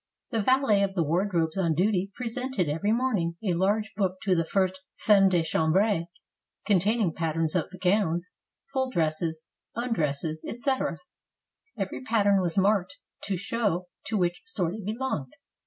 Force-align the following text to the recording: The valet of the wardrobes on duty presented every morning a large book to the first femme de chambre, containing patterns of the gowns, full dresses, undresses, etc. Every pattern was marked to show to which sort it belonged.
The 0.31 0.41
valet 0.41 0.81
of 0.81 0.95
the 0.95 1.03
wardrobes 1.03 1.59
on 1.59 1.75
duty 1.75 2.09
presented 2.15 2.67
every 2.67 2.91
morning 2.91 3.35
a 3.43 3.53
large 3.53 3.93
book 3.95 4.15
to 4.23 4.33
the 4.33 4.43
first 4.43 4.81
femme 4.97 5.29
de 5.29 5.43
chambre, 5.43 6.05
containing 6.65 7.13
patterns 7.13 7.53
of 7.53 7.69
the 7.69 7.77
gowns, 7.77 8.31
full 8.73 8.89
dresses, 8.89 9.45
undresses, 9.75 10.43
etc. 10.43 10.97
Every 11.77 12.01
pattern 12.03 12.41
was 12.41 12.57
marked 12.57 12.97
to 13.25 13.37
show 13.37 13.89
to 14.07 14.17
which 14.17 14.41
sort 14.47 14.73
it 14.73 14.83
belonged. 14.83 15.33